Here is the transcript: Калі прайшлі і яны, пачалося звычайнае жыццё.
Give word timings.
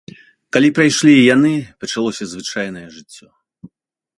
Калі 0.55 0.69
прайшлі 0.77 1.13
і 1.17 1.27
яны, 1.35 1.51
пачалося 1.85 2.23
звычайнае 2.33 2.87
жыццё. 2.95 3.27